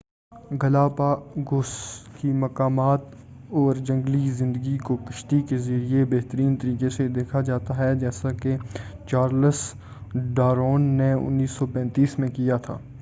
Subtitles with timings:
[0.61, 1.69] Galapagos
[2.21, 3.01] کی مقامات
[3.51, 8.55] اور جنگلی زندگی کو کشتی کے ذریعے بہترین طریقے سے دیکھا جاتا ہے جیسا کہ
[9.07, 9.61] چارلس
[10.33, 12.77] ڈارون نے 1835 میں کیا تھا